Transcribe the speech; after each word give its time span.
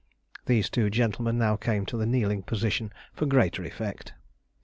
These 0.47 0.71
two 0.71 0.89
gentlemen 0.89 1.37
now 1.37 1.55
came 1.57 1.85
to 1.85 1.95
the 1.95 2.07
kneeling 2.07 2.41
position 2.41 2.91
for 3.13 3.27
greater 3.27 3.63
effect. 3.63 4.15